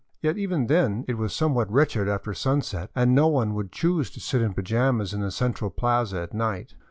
Yet 0.19 0.35
even 0.35 0.65
then 0.65 1.05
it 1.07 1.15
was 1.19 1.31
somewhat 1.31 1.69
wretched 1.71 2.07
after 2.09 2.33
sunset, 2.33 2.89
and 2.95 3.13
no 3.13 3.27
one 3.27 3.53
would 3.53 3.71
choose 3.71 4.09
to 4.09 4.19
sit 4.19 4.41
in 4.41 4.55
pajamas 4.55 5.13
in 5.13 5.21
the 5.21 5.29
central 5.29 5.69
plaza 5.69 6.21
at 6.21 6.33
night. 6.33 6.73